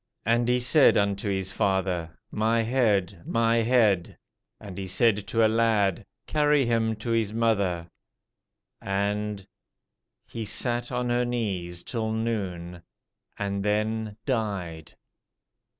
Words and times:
And 0.25 0.47
he 0.47 0.59
said 0.59 0.97
unto 0.97 1.29
his 1.29 1.51
father, 1.51 2.17
My 2.31 2.63
head, 2.63 3.21
my 3.23 3.57
head. 3.57 4.17
And 4.59 4.75
he 4.75 4.87
said 4.87 5.27
to 5.27 5.45
a 5.45 5.47
lad, 5.47 6.07
Carry 6.25 6.65
him 6.65 6.95
to 6.95 7.11
his 7.11 7.31
mother. 7.33 7.87
And... 8.81 9.45
he 10.25 10.43
sat 10.43 10.91
on 10.91 11.11
her 11.11 11.23
knees 11.23 11.83
till 11.83 12.11
noon, 12.13 12.81
and 13.37 13.63
then 13.63 14.17
died. 14.25 14.95